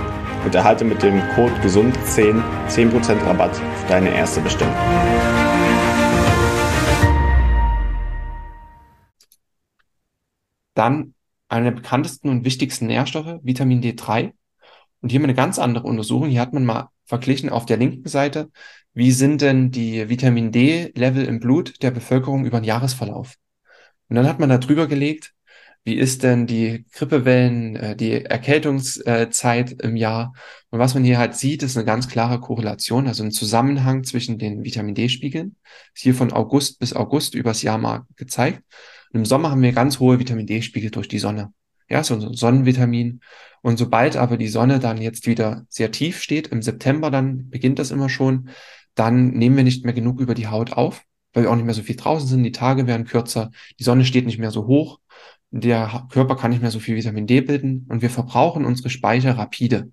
und 0.43 0.55
erhalte 0.55 0.83
mit 0.83 1.03
dem 1.03 1.21
Code 1.35 1.53
GESUND10 1.61 2.41
10% 2.67 3.25
Rabatt 3.25 3.51
auf 3.51 3.85
deine 3.87 4.13
erste 4.13 4.41
Bestellung. 4.41 4.73
Dann 10.73 11.13
eine 11.47 11.65
der 11.65 11.71
bekanntesten 11.71 12.29
und 12.29 12.45
wichtigsten 12.45 12.87
Nährstoffe, 12.87 13.39
Vitamin 13.43 13.81
D3. 13.81 14.31
Und 15.01 15.09
hier 15.09 15.19
wir 15.19 15.25
eine 15.25 15.33
ganz 15.35 15.59
andere 15.59 15.85
Untersuchung. 15.85 16.29
Hier 16.29 16.41
hat 16.41 16.53
man 16.53 16.65
mal 16.65 16.89
verglichen 17.11 17.49
auf 17.49 17.65
der 17.65 17.75
linken 17.75 18.07
Seite, 18.07 18.49
wie 18.93 19.11
sind 19.11 19.41
denn 19.41 19.69
die 19.69 20.07
Vitamin 20.07 20.53
D-Level 20.53 21.25
im 21.25 21.41
Blut 21.41 21.83
der 21.83 21.91
Bevölkerung 21.91 22.45
über 22.45 22.61
den 22.61 22.63
Jahresverlauf. 22.63 23.35
Und 24.07 24.15
dann 24.15 24.27
hat 24.27 24.39
man 24.39 24.47
da 24.47 24.57
drüber 24.57 24.87
gelegt, 24.87 25.33
wie 25.83 25.95
ist 25.95 26.23
denn 26.23 26.47
die 26.47 26.85
Grippewellen, 26.93 27.75
äh, 27.75 27.95
die 27.97 28.23
Erkältungszeit 28.23 29.71
im 29.81 29.97
Jahr? 29.97 30.33
Und 30.69 30.79
was 30.79 30.93
man 30.93 31.03
hier 31.03 31.17
halt 31.17 31.35
sieht, 31.35 31.63
ist 31.63 31.75
eine 31.75 31.85
ganz 31.85 32.07
klare 32.07 32.39
Korrelation, 32.39 33.07
also 33.07 33.23
ein 33.23 33.31
Zusammenhang 33.31 34.05
zwischen 34.05 34.37
den 34.37 34.63
Vitamin 34.63 34.95
D-Spiegeln. 34.95 35.57
Ist 35.93 36.03
hier 36.03 36.15
von 36.15 36.31
August 36.31 36.79
bis 36.79 36.93
August 36.93 37.35
übers 37.35 37.61
Jahr 37.61 37.77
mal 37.77 38.05
gezeigt. 38.15 38.63
Und 39.11 39.19
im 39.19 39.25
Sommer 39.25 39.51
haben 39.51 39.61
wir 39.63 39.73
ganz 39.73 39.99
hohe 39.99 40.17
Vitamin 40.17 40.47
D-Spiegel 40.47 40.91
durch 40.91 41.09
die 41.09 41.19
Sonne. 41.19 41.51
Ja, 41.91 42.03
so 42.03 42.15
ein 42.15 42.33
Sonnenvitamin. 42.33 43.21
Und 43.61 43.77
sobald 43.77 44.17
aber 44.17 44.37
die 44.37 44.47
Sonne 44.47 44.79
dann 44.79 45.01
jetzt 45.01 45.27
wieder 45.27 45.65
sehr 45.69 45.91
tief 45.91 46.21
steht, 46.21 46.47
im 46.47 46.61
September 46.61 47.11
dann 47.11 47.49
beginnt 47.49 47.79
das 47.79 47.91
immer 47.91 48.09
schon, 48.09 48.49
dann 48.95 49.29
nehmen 49.31 49.57
wir 49.57 49.63
nicht 49.63 49.85
mehr 49.85 49.93
genug 49.93 50.19
über 50.19 50.33
die 50.33 50.47
Haut 50.47 50.73
auf, 50.73 51.03
weil 51.33 51.43
wir 51.43 51.51
auch 51.51 51.55
nicht 51.55 51.65
mehr 51.65 51.73
so 51.75 51.83
viel 51.83 51.95
draußen 51.95 52.27
sind, 52.27 52.43
die 52.43 52.51
Tage 52.51 52.87
werden 52.87 53.05
kürzer, 53.05 53.51
die 53.79 53.83
Sonne 53.83 54.05
steht 54.05 54.25
nicht 54.25 54.39
mehr 54.39 54.51
so 54.51 54.65
hoch 54.67 54.99
der 55.51 56.07
Körper 56.09 56.35
kann 56.37 56.51
nicht 56.51 56.61
mehr 56.61 56.71
so 56.71 56.79
viel 56.79 56.95
Vitamin 56.95 57.27
D 57.27 57.41
bilden 57.41 57.85
und 57.89 58.01
wir 58.01 58.09
verbrauchen 58.09 58.65
unsere 58.65 58.89
Speicher 58.89 59.37
rapide. 59.37 59.91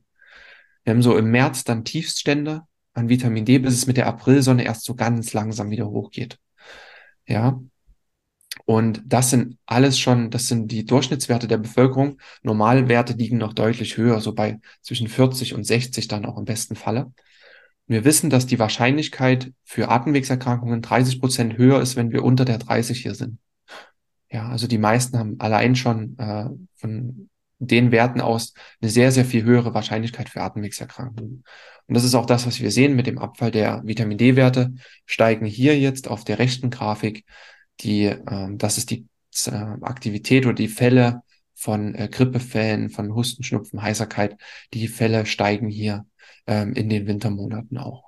Wir 0.84 0.94
haben 0.94 1.02
so 1.02 1.18
im 1.18 1.30
März 1.30 1.64
dann 1.64 1.84
Tiefststände 1.84 2.62
an 2.94 3.08
Vitamin 3.08 3.44
D, 3.44 3.58
bis 3.58 3.74
es 3.74 3.86
mit 3.86 3.96
der 3.96 4.06
Aprilsonne 4.06 4.64
erst 4.64 4.84
so 4.84 4.94
ganz 4.94 5.32
langsam 5.32 5.70
wieder 5.70 5.88
hochgeht. 5.88 6.38
Ja. 7.26 7.60
Und 8.68 9.00
das 9.06 9.30
sind 9.30 9.56
alles 9.64 9.98
schon, 9.98 10.28
das 10.30 10.46
sind 10.46 10.70
die 10.70 10.84
Durchschnittswerte 10.84 11.48
der 11.48 11.56
Bevölkerung. 11.56 12.20
Normalwerte 12.42 13.14
liegen 13.14 13.38
noch 13.38 13.54
deutlich 13.54 13.96
höher, 13.96 14.20
so 14.20 14.34
bei 14.34 14.60
zwischen 14.82 15.08
40 15.08 15.54
und 15.54 15.64
60 15.64 16.06
dann 16.06 16.26
auch 16.26 16.36
im 16.36 16.44
besten 16.44 16.76
Falle. 16.76 17.10
Wir 17.86 18.04
wissen, 18.04 18.28
dass 18.28 18.44
die 18.44 18.58
Wahrscheinlichkeit 18.58 19.54
für 19.64 19.88
Atemwegserkrankungen 19.88 20.82
30 20.82 21.18
Prozent 21.18 21.56
höher 21.56 21.80
ist, 21.80 21.96
wenn 21.96 22.12
wir 22.12 22.22
unter 22.22 22.44
der 22.44 22.58
30 22.58 23.00
hier 23.00 23.14
sind. 23.14 23.38
Ja, 24.30 24.50
also 24.50 24.66
die 24.66 24.76
meisten 24.76 25.18
haben 25.18 25.36
allein 25.40 25.74
schon 25.74 26.18
äh, 26.18 26.50
von 26.76 27.30
den 27.58 27.90
Werten 27.90 28.20
aus 28.20 28.52
eine 28.82 28.90
sehr, 28.90 29.12
sehr 29.12 29.24
viel 29.24 29.44
höhere 29.44 29.72
Wahrscheinlichkeit 29.72 30.28
für 30.28 30.42
Atemwegserkrankungen. 30.42 31.42
Und 31.86 31.94
das 31.94 32.04
ist 32.04 32.14
auch 32.14 32.26
das, 32.26 32.46
was 32.46 32.60
wir 32.60 32.70
sehen 32.70 32.96
mit 32.96 33.06
dem 33.06 33.16
Abfall 33.16 33.50
der 33.50 33.80
Vitamin 33.86 34.18
D-Werte, 34.18 34.74
steigen 35.06 35.46
hier 35.46 35.78
jetzt 35.78 36.06
auf 36.06 36.24
der 36.24 36.38
rechten 36.38 36.68
Grafik 36.68 37.24
die, 37.80 38.04
äh, 38.04 38.48
das 38.56 38.78
ist 38.78 38.90
die 38.90 39.06
äh, 39.46 39.50
Aktivität 39.50 40.46
oder 40.46 40.54
die 40.54 40.68
Fälle 40.68 41.22
von 41.54 41.94
äh, 41.94 42.08
Grippefällen, 42.08 42.90
von 42.90 43.14
Husten, 43.14 43.42
Schnupfen, 43.42 43.82
Heiserkeit, 43.82 44.36
die 44.74 44.88
Fälle 44.88 45.26
steigen 45.26 45.68
hier 45.68 46.06
ähm, 46.46 46.72
in 46.72 46.88
den 46.88 47.06
Wintermonaten 47.06 47.78
auch. 47.78 48.04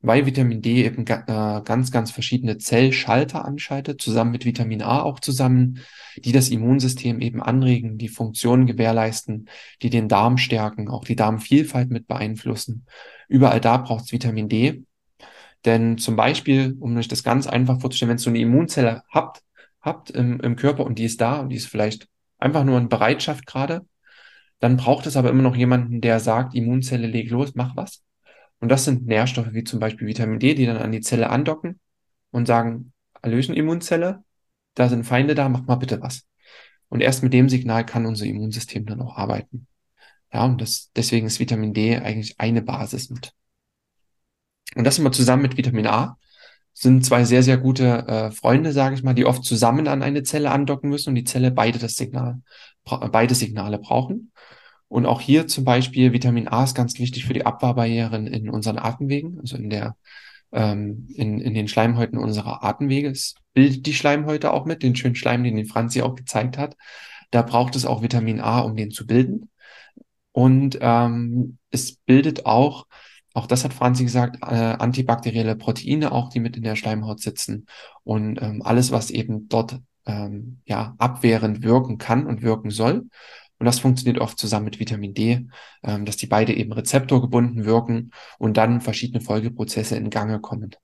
Weil 0.00 0.26
Vitamin 0.26 0.62
D 0.62 0.84
eben 0.84 1.04
ga, 1.04 1.58
äh, 1.58 1.62
ganz, 1.64 1.90
ganz 1.90 2.10
verschiedene 2.12 2.58
Zellschalter 2.58 3.44
anschaltet, 3.44 4.00
zusammen 4.00 4.30
mit 4.30 4.44
Vitamin 4.44 4.80
A 4.80 5.02
auch 5.02 5.18
zusammen, 5.18 5.80
die 6.16 6.32
das 6.32 6.50
Immunsystem 6.50 7.20
eben 7.20 7.42
anregen, 7.42 7.98
die 7.98 8.08
Funktionen 8.08 8.66
gewährleisten, 8.66 9.48
die 9.82 9.90
den 9.90 10.08
Darm 10.08 10.38
stärken, 10.38 10.88
auch 10.88 11.04
die 11.04 11.16
Darmvielfalt 11.16 11.90
mit 11.90 12.06
beeinflussen. 12.06 12.86
Überall 13.28 13.60
da 13.60 13.76
braucht 13.78 14.04
es 14.04 14.12
Vitamin 14.12 14.48
D. 14.48 14.84
Denn 15.64 15.98
zum 15.98 16.16
Beispiel, 16.16 16.76
um 16.80 16.96
euch 16.96 17.08
das 17.08 17.24
ganz 17.24 17.46
einfach 17.46 17.80
vorzustellen, 17.80 18.10
wenn 18.10 18.16
ihr 18.16 18.22
so 18.22 18.30
eine 18.30 18.40
Immunzelle 18.40 19.02
habt, 19.10 19.42
habt 19.80 20.10
im, 20.10 20.40
im 20.40 20.56
Körper 20.56 20.84
und 20.84 20.98
die 20.98 21.04
ist 21.04 21.20
da 21.20 21.40
und 21.40 21.50
die 21.50 21.56
ist 21.56 21.66
vielleicht 21.66 22.08
einfach 22.38 22.64
nur 22.64 22.78
in 22.78 22.88
Bereitschaft 22.88 23.46
gerade, 23.46 23.84
dann 24.60 24.76
braucht 24.76 25.06
es 25.06 25.16
aber 25.16 25.30
immer 25.30 25.42
noch 25.42 25.56
jemanden, 25.56 26.00
der 26.00 26.20
sagt, 26.20 26.54
Immunzelle, 26.54 27.06
leg 27.06 27.30
los, 27.30 27.54
mach 27.54 27.76
was. 27.76 28.02
Und 28.60 28.70
das 28.70 28.84
sind 28.84 29.06
Nährstoffe 29.06 29.52
wie 29.52 29.64
zum 29.64 29.78
Beispiel 29.78 30.08
Vitamin 30.08 30.38
D, 30.38 30.54
die 30.54 30.66
dann 30.66 30.78
an 30.78 30.92
die 30.92 31.00
Zelle 31.00 31.30
andocken 31.30 31.78
und 32.30 32.46
sagen, 32.46 32.92
Erlösen 33.22 33.54
Immunzelle, 33.54 34.22
da 34.74 34.88
sind 34.88 35.04
Feinde 35.04 35.34
da, 35.34 35.48
mach 35.48 35.66
mal 35.66 35.76
bitte 35.76 36.00
was. 36.00 36.26
Und 36.88 37.00
erst 37.00 37.22
mit 37.22 37.32
dem 37.32 37.48
Signal 37.48 37.84
kann 37.84 38.06
unser 38.06 38.26
Immunsystem 38.26 38.86
dann 38.86 39.02
auch 39.02 39.16
arbeiten. 39.16 39.66
Ja, 40.32 40.44
und 40.44 40.60
das, 40.60 40.90
deswegen 40.94 41.26
ist 41.26 41.40
Vitamin 41.40 41.74
D 41.74 41.96
eigentlich 41.96 42.38
eine 42.38 42.62
Basis 42.62 43.10
mit. 43.10 43.32
Und 44.74 44.84
das 44.84 44.98
immer 44.98 45.12
zusammen 45.12 45.42
mit 45.42 45.56
Vitamin 45.56 45.86
A 45.86 46.18
sind 46.72 47.04
zwei 47.04 47.24
sehr, 47.24 47.42
sehr 47.42 47.56
gute 47.58 48.06
äh, 48.06 48.30
Freunde, 48.30 48.72
sage 48.72 48.94
ich 48.94 49.02
mal, 49.02 49.14
die 49.14 49.24
oft 49.24 49.44
zusammen 49.44 49.88
an 49.88 50.02
eine 50.02 50.22
Zelle 50.22 50.50
andocken 50.50 50.88
müssen 50.88 51.10
und 51.10 51.14
die 51.16 51.24
Zelle 51.24 51.50
beide 51.50 51.78
das 51.78 51.96
Signal, 51.96 52.40
beide 52.84 53.34
Signale 53.34 53.78
brauchen. 53.78 54.30
Und 54.86 55.04
auch 55.04 55.20
hier 55.20 55.48
zum 55.48 55.64
Beispiel 55.64 56.12
Vitamin 56.12 56.48
A 56.48 56.64
ist 56.64 56.76
ganz 56.76 56.98
wichtig 56.98 57.26
für 57.26 57.34
die 57.34 57.44
Abwehrbarrieren 57.44 58.26
in 58.26 58.48
unseren 58.48 58.78
Atemwegen, 58.78 59.38
also 59.40 59.56
in 59.56 59.70
der 59.70 59.96
ähm, 60.52 61.08
in, 61.14 61.40
in 61.40 61.54
den 61.54 61.68
Schleimhäuten 61.68 62.18
unserer 62.18 62.64
Atemwege. 62.64 63.08
Es 63.08 63.34
bildet 63.52 63.86
die 63.86 63.94
Schleimhäute 63.94 64.52
auch 64.52 64.64
mit, 64.64 64.82
den 64.82 64.96
schönen 64.96 65.14
Schleim, 65.14 65.44
den 65.44 65.56
die 65.56 65.64
Franzi 65.64 66.02
auch 66.02 66.14
gezeigt 66.14 66.58
hat. 66.58 66.76
Da 67.30 67.42
braucht 67.42 67.76
es 67.76 67.84
auch 67.84 68.02
Vitamin 68.02 68.40
A, 68.40 68.60
um 68.60 68.76
den 68.76 68.90
zu 68.90 69.06
bilden. 69.06 69.50
Und 70.32 70.78
ähm, 70.80 71.58
es 71.70 71.96
bildet 71.96 72.46
auch 72.46 72.86
auch 73.38 73.46
das 73.46 73.64
hat 73.64 73.72
Franzi 73.72 74.02
gesagt, 74.02 74.38
äh, 74.42 74.46
antibakterielle 74.46 75.54
Proteine 75.54 76.10
auch, 76.12 76.28
die 76.28 76.40
mit 76.40 76.56
in 76.56 76.64
der 76.64 76.74
Schleimhaut 76.74 77.20
sitzen. 77.20 77.66
Und 78.02 78.42
ähm, 78.42 78.62
alles, 78.62 78.90
was 78.90 79.10
eben 79.10 79.48
dort 79.48 79.78
ähm, 80.06 80.60
ja, 80.66 80.96
abwehrend 80.98 81.62
wirken 81.62 81.98
kann 81.98 82.26
und 82.26 82.42
wirken 82.42 82.70
soll. 82.70 83.08
Und 83.60 83.66
das 83.66 83.78
funktioniert 83.78 84.20
oft 84.20 84.38
zusammen 84.38 84.64
mit 84.64 84.80
Vitamin 84.80 85.14
D, 85.14 85.46
ähm, 85.84 86.04
dass 86.04 86.16
die 86.16 86.26
beide 86.26 86.52
eben 86.52 86.72
rezeptorgebunden 86.72 87.64
wirken 87.64 88.10
und 88.38 88.56
dann 88.56 88.80
verschiedene 88.80 89.20
Folgeprozesse 89.20 89.96
in 89.96 90.10
Gange 90.10 90.40
kommen. 90.40 90.74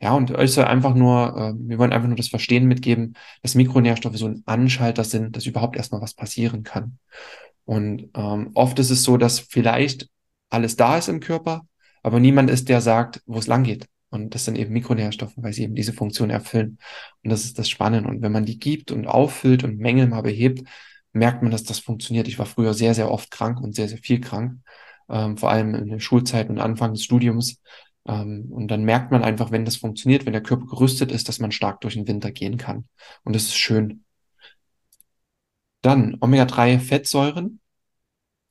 Ja, 0.00 0.12
und 0.14 0.30
euch 0.32 0.52
soll 0.52 0.64
einfach 0.64 0.94
nur, 0.94 1.36
äh, 1.36 1.52
wir 1.68 1.78
wollen 1.78 1.92
einfach 1.92 2.08
nur 2.08 2.16
das 2.16 2.28
Verstehen 2.28 2.66
mitgeben, 2.66 3.14
dass 3.42 3.54
Mikronährstoffe 3.54 4.16
so 4.16 4.26
ein 4.26 4.42
Anschalter 4.46 5.04
sind, 5.04 5.36
dass 5.36 5.46
überhaupt 5.46 5.76
erstmal 5.76 6.00
was 6.00 6.14
passieren 6.14 6.62
kann. 6.62 6.98
Und 7.66 8.08
ähm, 8.14 8.52
oft 8.54 8.78
ist 8.78 8.90
es 8.90 9.02
so, 9.02 9.18
dass 9.18 9.38
vielleicht 9.38 10.08
alles 10.50 10.76
da 10.76 10.98
ist 10.98 11.08
im 11.08 11.20
Körper, 11.20 11.66
aber 12.04 12.20
niemand 12.20 12.50
ist, 12.50 12.68
der 12.68 12.82
sagt, 12.82 13.22
wo 13.26 13.38
es 13.38 13.46
lang 13.46 13.64
geht. 13.64 13.86
Und 14.10 14.34
das 14.34 14.44
sind 14.44 14.56
eben 14.58 14.72
Mikronährstoffe, 14.72 15.32
weil 15.36 15.54
sie 15.54 15.64
eben 15.64 15.74
diese 15.74 15.94
Funktion 15.94 16.30
erfüllen. 16.30 16.78
Und 17.24 17.30
das 17.30 17.44
ist 17.44 17.58
das 17.58 17.68
Spannende. 17.68 18.08
Und 18.10 18.22
wenn 18.22 18.30
man 18.30 18.44
die 18.44 18.58
gibt 18.58 18.92
und 18.92 19.08
auffüllt 19.08 19.64
und 19.64 19.78
Mängel 19.78 20.06
mal 20.06 20.20
behebt, 20.20 20.68
merkt 21.12 21.42
man, 21.42 21.50
dass 21.50 21.64
das 21.64 21.78
funktioniert. 21.78 22.28
Ich 22.28 22.38
war 22.38 22.46
früher 22.46 22.74
sehr, 22.74 22.94
sehr 22.94 23.10
oft 23.10 23.30
krank 23.30 23.58
und 23.60 23.74
sehr, 23.74 23.88
sehr 23.88 23.98
viel 23.98 24.20
krank. 24.20 24.60
Ähm, 25.08 25.38
vor 25.38 25.50
allem 25.50 25.74
in 25.74 25.88
der 25.88 25.98
Schulzeit 25.98 26.50
und 26.50 26.60
Anfang 26.60 26.92
des 26.92 27.04
Studiums. 27.04 27.60
Ähm, 28.06 28.48
und 28.50 28.68
dann 28.68 28.84
merkt 28.84 29.10
man 29.10 29.24
einfach, 29.24 29.50
wenn 29.50 29.64
das 29.64 29.76
funktioniert, 29.76 30.26
wenn 30.26 30.34
der 30.34 30.42
Körper 30.42 30.66
gerüstet 30.66 31.10
ist, 31.10 31.28
dass 31.28 31.40
man 31.40 31.52
stark 31.52 31.80
durch 31.80 31.94
den 31.94 32.06
Winter 32.06 32.32
gehen 32.32 32.58
kann. 32.58 32.86
Und 33.24 33.34
das 33.34 33.44
ist 33.44 33.56
schön. 33.56 34.04
Dann 35.80 36.18
Omega-3-Fettsäuren. 36.20 37.60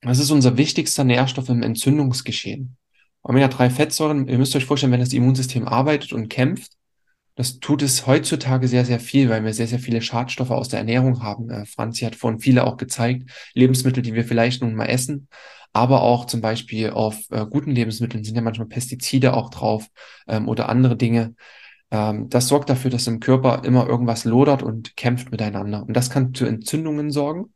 Das 0.00 0.18
ist 0.18 0.32
unser 0.32 0.56
wichtigster 0.56 1.04
Nährstoff 1.04 1.48
im 1.48 1.62
Entzündungsgeschehen. 1.62 2.76
Omega-3-Fettsäuren, 3.24 4.28
ihr 4.28 4.38
müsst 4.38 4.54
euch 4.54 4.66
vorstellen, 4.66 4.92
wenn 4.92 5.00
das 5.00 5.12
Immunsystem 5.12 5.66
arbeitet 5.66 6.12
und 6.12 6.28
kämpft, 6.28 6.72
das 7.36 7.58
tut 7.58 7.82
es 7.82 8.06
heutzutage 8.06 8.68
sehr, 8.68 8.84
sehr 8.84 9.00
viel, 9.00 9.28
weil 9.28 9.44
wir 9.44 9.52
sehr, 9.52 9.66
sehr 9.66 9.80
viele 9.80 10.02
Schadstoffe 10.02 10.50
aus 10.50 10.68
der 10.68 10.78
Ernährung 10.78 11.22
haben. 11.22 11.50
Äh, 11.50 11.66
Franzi 11.66 12.04
hat 12.04 12.14
vorhin 12.14 12.38
viele 12.38 12.64
auch 12.64 12.76
gezeigt. 12.76 13.28
Lebensmittel, 13.54 14.02
die 14.02 14.14
wir 14.14 14.24
vielleicht 14.24 14.62
nun 14.62 14.74
mal 14.74 14.86
essen, 14.86 15.28
aber 15.72 16.02
auch 16.02 16.26
zum 16.26 16.40
Beispiel 16.40 16.90
auf 16.90 17.18
äh, 17.30 17.44
guten 17.46 17.72
Lebensmitteln 17.72 18.22
sind 18.22 18.36
ja 18.36 18.42
manchmal 18.42 18.68
Pestizide 18.68 19.34
auch 19.34 19.50
drauf 19.50 19.88
ähm, 20.28 20.48
oder 20.48 20.68
andere 20.68 20.96
Dinge. 20.96 21.34
Ähm, 21.90 22.28
das 22.28 22.46
sorgt 22.48 22.70
dafür, 22.70 22.90
dass 22.90 23.06
im 23.08 23.20
Körper 23.20 23.64
immer 23.64 23.88
irgendwas 23.88 24.24
lodert 24.24 24.62
und 24.62 24.96
kämpft 24.96 25.32
miteinander. 25.32 25.82
Und 25.82 25.94
das 25.94 26.10
kann 26.10 26.34
zu 26.34 26.44
Entzündungen 26.44 27.10
sorgen 27.10 27.53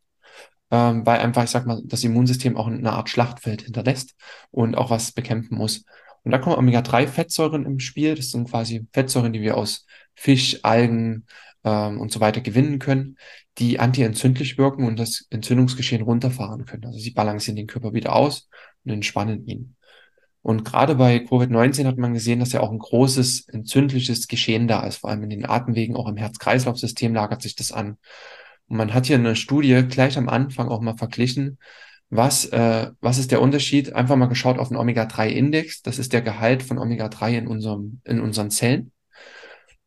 ähm, 0.71 1.07
weil 1.07 1.21
einfach, 1.21 1.45
ich 1.45 1.51
sag 1.51 1.67
mal, 1.67 1.83
das 1.85 2.05
Immunsystem 2.05 2.57
auch 2.57 2.67
eine 2.67 2.93
Art 2.93 3.09
Schlachtfeld 3.09 3.63
hinterlässt 3.63 4.15
und 4.51 4.77
auch 4.77 4.91
was 4.91 5.13
bekämpfen 5.13 5.57
muss. 5.57 5.85
Und 6.25 6.33
da 6.33 6.39
kommen 6.39 6.57
Omega-3-Fettsäuren 6.57 7.65
im 7.65 7.79
Spiel. 7.79 8.15
Das 8.15 8.31
sind 8.31 8.51
quasi 8.51 8.87
Fettsäuren, 8.93 9.33
die 9.33 9.41
wir 9.41 9.57
aus 9.57 9.87
Fisch, 10.15 10.59
Algen 10.63 11.27
ähm, 11.65 12.01
und 12.01 12.13
so 12.13 12.21
weiter 12.21 12.41
gewinnen 12.41 12.79
können, 12.79 13.17
die 13.59 13.81
antientzündlich 13.81 14.59
wirken 14.59 14.85
und 14.85 14.99
das 14.99 15.27
Entzündungsgeschehen 15.31 16.03
runterfahren 16.03 16.67
können. 16.67 16.85
Also 16.85 16.99
sie 16.99 17.13
balancieren 17.13 17.57
den 17.57 17.67
Körper 17.67 17.93
wieder 17.95 18.15
aus 18.15 18.49
und 18.85 18.93
entspannen 18.93 19.47
ihn. 19.47 19.75
Und 20.43 20.65
gerade 20.65 20.95
bei 20.95 21.17
Covid-19 21.17 21.87
hat 21.87 21.99
man 21.99 22.15
gesehen, 22.15 22.41
dass 22.41 22.53
ja 22.53 22.61
auch 22.61 22.71
ein 22.71 22.79
großes 22.79 23.49
entzündliches 23.49 24.29
Geschehen 24.29 24.69
da 24.69 24.87
ist, 24.87 24.99
vor 24.99 25.11
allem 25.11 25.25
in 25.25 25.31
den 25.31 25.47
Atemwegen, 25.47 25.97
auch 25.97 26.09
im 26.09 26.17
Herz-Kreislauf-System 26.17 27.13
lagert 27.15 27.43
sich 27.43 27.57
das 27.57 27.73
an. 27.73 27.99
Man 28.69 28.95
hat 28.95 29.07
hier 29.07 29.17
eine 29.17 29.37
Studie 29.37 29.83
gleich 29.89 30.19
am 30.19 30.29
Anfang 30.29 30.69
auch 30.69 30.81
mal 30.81 30.97
verglichen, 30.97 31.59
was, 32.11 32.47
äh, 32.47 32.91
was 33.01 33.19
ist 33.19 33.33
der 33.33 33.43
Unterschied? 33.43 33.93
Einfach 33.93 34.17
mal 34.17 34.27
geschaut 34.27 34.59
auf 34.59 34.69
den 34.69 34.79
Omega-3-Index. 34.79 35.83
Das 35.83 35.99
ist 35.99 36.13
der 36.13 36.23
Gehalt 36.23 36.63
von 36.63 36.79
Omega-3 36.79 37.39
in, 37.39 37.47
unserem, 37.47 38.01
in 38.05 38.21
unseren 38.21 38.51
Zellen. 38.51 38.93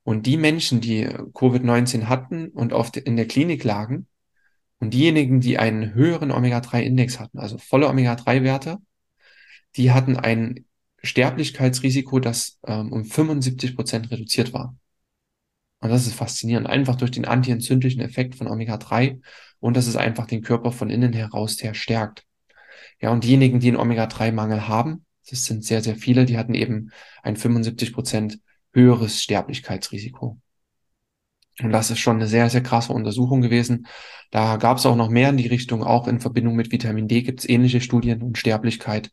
Und 0.04 0.26
die 0.26 0.38
Menschen, 0.38 0.82
die 0.82 1.08
Covid-19 1.08 2.06
hatten 2.06 2.50
und 2.50 2.74
oft 2.74 2.98
in 2.98 3.16
der 3.16 3.28
Klinik 3.28 3.64
lagen, 3.64 4.08
und 4.80 4.96
diejenigen, 4.96 5.42
die 5.42 5.60
einen 5.60 5.94
höheren 5.94 6.32
Omega-3-Index 6.32 7.20
hatten, 7.20 7.38
also 7.38 7.60
volle 7.60 7.88
Omega-3-Werte, 7.88 8.80
die 9.76 9.92
hatten 9.92 10.18
ein 10.18 10.66
Sterblichkeitsrisiko, 11.04 12.20
das 12.20 12.60
ähm, 12.66 12.92
um 12.92 13.06
75 13.06 13.76
Prozent 13.76 14.10
reduziert 14.10 14.54
war. 14.54 14.76
Und 15.82 15.90
das 15.90 16.08
ist 16.08 16.14
faszinierend, 16.14 16.68
einfach 16.68 16.96
durch 16.96 17.12
den 17.12 17.26
antientzündlichen 17.26 18.02
Effekt 18.02 18.36
von 18.36 18.48
Omega-3 18.48 19.20
und 19.60 19.76
dass 19.76 19.88
es 19.88 19.96
einfach 19.96 20.28
den 20.28 20.44
Körper 20.44 20.72
von 20.72 20.90
innen 20.90 21.12
heraus 21.12 21.58
sehr 21.58 21.74
stärkt. 21.74 22.24
Ja, 23.00 23.10
und 23.10 23.24
diejenigen, 23.24 23.60
die 23.60 23.70
einen 23.70 23.78
Omega-3-Mangel 23.78 24.68
haben, 24.68 25.06
das 25.30 25.46
sind 25.46 25.66
sehr, 25.66 25.82
sehr 25.82 25.96
viele, 25.96 26.26
die 26.26 26.38
hatten 26.38 26.54
eben 26.54 26.92
ein 27.24 27.36
75 27.36 27.94
Prozent 27.94 28.40
höheres 28.74 29.22
Sterblichkeitsrisiko. 29.22 30.40
Und 31.62 31.72
das 31.72 31.92
ist 31.92 32.00
schon 32.00 32.18
eine 32.18 32.28
sehr, 32.28 32.50
sehr 32.50 32.64
krasse 32.64 32.94
Untersuchung 32.94 33.42
gewesen. 33.42 33.88
Da 34.30 34.58
gab 34.58 34.78
es 34.78 34.86
auch 34.86 34.96
noch 34.96 35.10
mehr 35.10 35.30
in 35.30 35.38
die 35.38 35.48
Richtung, 35.48 35.84
auch 35.84 36.08
in 36.08 36.20
Verbindung 36.20 36.56
mit 36.56 36.72
Vitamin 36.72 37.08
D 37.08 37.24
gibt 37.24 37.42
es 37.42 37.50
ähnliche 37.50 37.82
Studien 37.82 38.22
und 38.22 38.38
Sterblichkeit. 38.38 39.12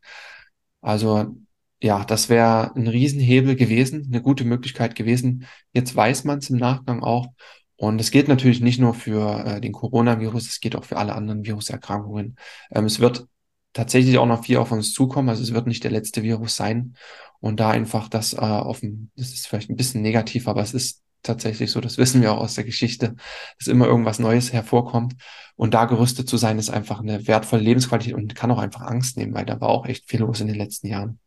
Also 0.80 1.37
ja, 1.80 2.04
das 2.04 2.28
wäre 2.28 2.75
ein 2.75 2.88
Riesenhebel 2.88 3.56
gewesen, 3.56 4.08
eine 4.08 4.23
gute 4.23 4.44
Möglichkeit 4.44 4.94
gewesen. 4.97 5.47
Jetzt 5.73 5.94
weiß 5.94 6.25
man 6.25 6.38
es 6.38 6.50
im 6.50 6.56
Nachgang 6.58 7.02
auch. 7.02 7.28
Und 7.76 8.00
es 8.00 8.11
gilt 8.11 8.26
natürlich 8.26 8.61
nicht 8.61 8.80
nur 8.80 8.94
für 8.94 9.44
äh, 9.47 9.61
den 9.61 9.73
Coronavirus, 9.73 10.49
es 10.49 10.61
geht 10.61 10.75
auch 10.75 10.85
für 10.85 10.97
alle 10.97 11.14
anderen 11.14 11.44
Viruserkrankungen. 11.44 12.37
Ähm, 12.73 12.87
es 12.87 12.99
wird 12.99 13.28
tatsächlich 13.73 14.18
auch 14.18 14.26
noch 14.26 14.44
viel 14.44 14.56
auf 14.56 14.73
uns 14.73 14.92
zukommen, 14.92 15.28
also 15.28 15.42
es 15.42 15.54
wird 15.54 15.68
nicht 15.68 15.85
der 15.85 15.92
letzte 15.92 16.25
Virus 16.25 16.56
sein. 16.56 16.97
Und 17.40 17.61
da 17.61 17.70
einfach 17.70 18.08
das 18.08 18.32
äh, 18.32 18.80
dem, 18.80 19.11
das 19.16 19.28
ist 19.32 19.47
vielleicht 19.47 19.70
ein 19.70 19.76
bisschen 19.76 20.02
negativ, 20.02 20.49
aber 20.49 20.62
es 20.62 20.75
ist 20.75 21.02
tatsächlich 21.23 21.70
so. 21.70 21.80
Das 21.80 21.99
wissen 21.99 22.23
wir 22.23 22.32
auch 22.32 22.40
aus 22.40 22.54
der 22.54 22.64
Geschichte, 22.64 23.14
dass 23.58 23.68
immer 23.68 23.87
irgendwas 23.87 24.18
Neues 24.18 24.52
hervorkommt. 24.52 25.14
Und 25.54 25.75
da 25.75 25.85
gerüstet 25.85 26.28
zu 26.28 26.37
sein, 26.37 26.58
ist 26.58 26.70
einfach 26.70 27.00
eine 27.00 27.28
wertvolle 27.28 27.62
Lebensqualität 27.62 28.14
und 28.14 28.35
kann 28.35 28.50
auch 28.50 28.58
einfach 28.58 28.82
Angst 28.82 29.16
nehmen, 29.16 29.35
weil 29.35 29.47
da 29.47 29.61
war 29.61 29.68
auch 29.68 29.87
echt 29.87 30.08
viel 30.08 30.20
los 30.20 30.40
in 30.40 30.49
den 30.49 30.56
letzten 30.56 30.88
Jahren. 30.88 31.20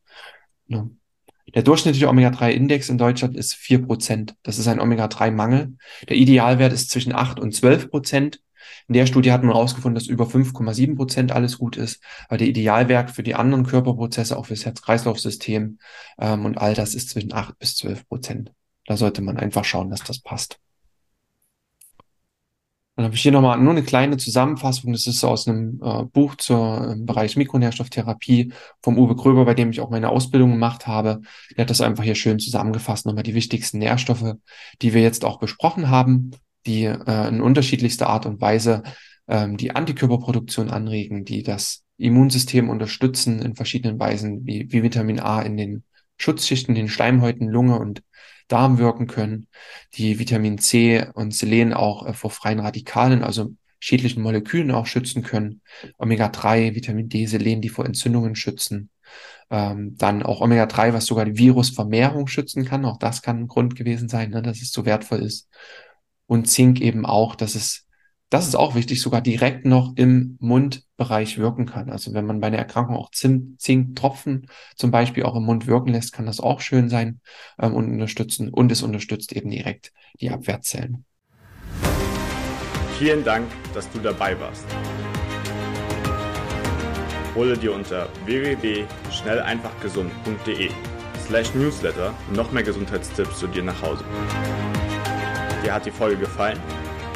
Ja. 0.71 0.89
Der 1.53 1.63
durchschnittliche 1.63 2.07
Omega-3-Index 2.07 2.89
in 2.89 2.97
Deutschland 2.97 3.35
ist 3.35 3.55
vier 3.55 3.85
Prozent. 3.85 4.35
Das 4.43 4.57
ist 4.57 4.67
ein 4.67 4.79
Omega-3-Mangel. 4.79 5.75
Der 6.07 6.15
Idealwert 6.15 6.71
ist 6.71 6.89
zwischen 6.89 7.13
acht 7.13 7.39
und 7.39 7.53
zwölf 7.53 7.89
Prozent. 7.89 8.41
In 8.87 8.93
der 8.93 9.05
Studie 9.05 9.31
hat 9.31 9.43
man 9.43 9.53
herausgefunden, 9.53 9.95
dass 9.95 10.07
über 10.07 10.25
5,7 10.25 10.95
Prozent 10.95 11.31
alles 11.31 11.57
gut 11.57 11.75
ist. 11.75 12.01
Aber 12.29 12.37
der 12.37 12.47
Idealwert 12.47 13.11
für 13.11 13.23
die 13.23 13.35
anderen 13.35 13.65
Körperprozesse, 13.65 14.37
auch 14.37 14.45
fürs 14.45 14.65
Herz-Kreislauf-System 14.65 15.79
ähm, 16.19 16.45
und 16.45 16.57
all 16.57 16.73
das 16.73 16.95
ist 16.95 17.09
zwischen 17.09 17.33
8 17.33 17.59
bis 17.59 17.75
12 17.75 18.07
Prozent. 18.07 18.53
Da 18.85 18.95
sollte 18.95 19.21
man 19.21 19.37
einfach 19.37 19.65
schauen, 19.65 19.89
dass 19.89 20.03
das 20.03 20.19
passt. 20.19 20.59
Dann 23.01 23.07
habe 23.07 23.15
ich 23.15 23.21
hier 23.21 23.31
nochmal 23.31 23.57
nur 23.59 23.71
eine 23.71 23.83
kleine 23.83 24.17
Zusammenfassung. 24.17 24.93
Das 24.93 25.07
ist 25.07 25.23
aus 25.23 25.47
einem 25.47 25.79
äh, 25.83 26.03
Buch 26.03 26.35
zur 26.35 26.91
im 26.91 27.05
Bereich 27.05 27.35
Mikronährstofftherapie 27.35 28.53
vom 28.81 28.97
Uwe 28.97 29.15
Gröber, 29.15 29.45
bei 29.45 29.53
dem 29.53 29.71
ich 29.71 29.81
auch 29.81 29.89
meine 29.89 30.09
Ausbildung 30.09 30.51
gemacht 30.51 30.87
habe. 30.87 31.21
Der 31.55 31.63
hat 31.63 31.69
das 31.69 31.81
einfach 31.81 32.03
hier 32.03 32.15
schön 32.15 32.39
zusammengefasst. 32.39 33.05
Nochmal 33.05 33.23
die 33.23 33.35
wichtigsten 33.35 33.79
Nährstoffe, 33.79 34.35
die 34.81 34.93
wir 34.93 35.01
jetzt 35.01 35.25
auch 35.25 35.39
besprochen 35.39 35.89
haben 35.89 36.31
die 36.65 36.85
äh, 36.85 37.27
in 37.27 37.41
unterschiedlichster 37.41 38.07
Art 38.07 38.25
und 38.25 38.41
Weise 38.41 38.83
ähm, 39.27 39.57
die 39.57 39.75
Antikörperproduktion 39.75 40.69
anregen, 40.69 41.25
die 41.25 41.43
das 41.43 41.83
Immunsystem 41.97 42.69
unterstützen 42.69 43.41
in 43.41 43.55
verschiedenen 43.55 43.99
Weisen, 43.99 44.45
wie, 44.45 44.71
wie 44.71 44.83
Vitamin 44.83 45.19
A 45.19 45.41
in 45.41 45.57
den 45.57 45.83
Schutzschichten, 46.17 46.75
den 46.75 46.87
Schleimhäuten, 46.87 47.47
Lunge 47.47 47.79
und 47.79 48.03
Darm 48.51 48.77
wirken 48.77 49.07
können, 49.07 49.47
die 49.93 50.19
Vitamin 50.19 50.57
C 50.57 51.05
und 51.13 51.33
Selen 51.33 51.73
auch 51.73 52.05
äh, 52.05 52.13
vor 52.13 52.31
freien 52.31 52.59
Radikalen, 52.59 53.23
also 53.23 53.53
schädlichen 53.79 54.21
Molekülen 54.21 54.71
auch 54.71 54.85
schützen 54.85 55.23
können, 55.23 55.61
Omega-3, 55.97 56.75
Vitamin 56.75 57.09
D, 57.09 57.25
Selen, 57.25 57.61
die 57.61 57.69
vor 57.69 57.85
Entzündungen 57.85 58.35
schützen, 58.35 58.89
ähm, 59.49 59.97
dann 59.97 60.23
auch 60.23 60.41
Omega-3, 60.41 60.93
was 60.93 61.05
sogar 61.05 61.25
die 61.25 61.37
Virusvermehrung 61.37 62.27
schützen 62.27 62.65
kann, 62.65 62.85
auch 62.85 62.97
das 62.97 63.21
kann 63.21 63.39
ein 63.39 63.47
Grund 63.47 63.75
gewesen 63.75 64.07
sein, 64.07 64.29
ne, 64.29 64.41
dass 64.41 64.61
es 64.61 64.71
so 64.71 64.85
wertvoll 64.85 65.19
ist. 65.19 65.49
Und 66.27 66.49
Zink 66.49 66.79
eben 66.79 67.05
auch, 67.05 67.35
dass 67.35 67.55
es, 67.55 67.85
das 68.31 68.47
ist 68.47 68.55
auch 68.55 68.73
wichtig, 68.75 69.01
sogar 69.01 69.19
direkt 69.19 69.65
noch 69.65 69.91
im 69.97 70.37
Mundbereich 70.39 71.37
wirken 71.37 71.65
kann. 71.65 71.89
Also 71.89 72.13
wenn 72.13 72.25
man 72.25 72.39
bei 72.39 72.47
einer 72.47 72.59
Erkrankung 72.59 72.95
auch 72.95 73.11
Zinktropfen 73.11 74.47
zum 74.77 74.89
Beispiel 74.89 75.23
auch 75.23 75.35
im 75.35 75.43
Mund 75.43 75.67
wirken 75.67 75.89
lässt, 75.89 76.13
kann 76.13 76.25
das 76.25 76.39
auch 76.39 76.61
schön 76.61 76.87
sein 76.87 77.19
ähm, 77.59 77.75
und 77.75 77.91
unterstützen. 77.91 78.47
Und 78.47 78.71
es 78.71 78.83
unterstützt 78.83 79.33
eben 79.33 79.49
direkt 79.49 79.91
die 80.21 80.29
Abwehrzellen. 80.29 81.03
Vielen 82.97 83.25
Dank, 83.25 83.47
dass 83.73 83.91
du 83.91 83.99
dabei 83.99 84.39
warst. 84.39 84.63
Hole 87.35 87.57
dir 87.57 87.73
unter 87.73 88.07
www.schnelleinfachgesund.de 88.25 90.69
slash 91.27 91.53
newsletter 91.53 92.13
noch 92.33 92.53
mehr 92.53 92.63
Gesundheitstipps 92.63 93.39
zu 93.39 93.47
dir 93.47 93.63
nach 93.63 93.81
Hause. 93.81 94.05
Dir 95.65 95.73
hat 95.73 95.85
die 95.85 95.91
Folge 95.91 96.15
gefallen? 96.15 96.57